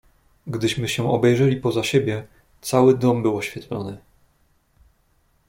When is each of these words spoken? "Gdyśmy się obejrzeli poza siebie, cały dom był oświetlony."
"Gdyśmy 0.47 0.89
się 0.89 1.11
obejrzeli 1.11 1.57
poza 1.57 1.83
siebie, 1.83 2.27
cały 2.61 2.97
dom 2.97 3.21
był 3.21 3.37
oświetlony." 3.37 3.97